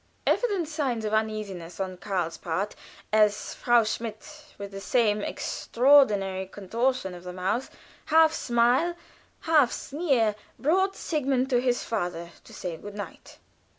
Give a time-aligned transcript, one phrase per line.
[0.25, 2.75] Evident signs of uneasiness on Karl's part,
[3.13, 7.69] as Frau Schmidt, with the same extraordinary contortion of the mouth
[8.05, 8.95] half smile,
[9.41, 13.37] half sneer brought Sigmund to his father, to say good night.